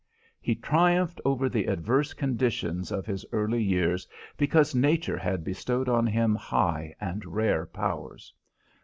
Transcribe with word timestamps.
He 0.41 0.55
triumphed 0.55 1.21
over 1.23 1.47
the 1.47 1.67
adverse 1.67 2.13
conditions 2.13 2.91
of 2.91 3.05
his 3.05 3.23
early 3.31 3.61
years 3.61 4.07
because 4.35 4.73
Nature 4.73 5.19
had 5.19 5.43
bestowed 5.43 5.87
on 5.87 6.07
him 6.07 6.33
high 6.33 6.95
and 6.99 7.23
rare 7.23 7.67
powers. 7.67 8.33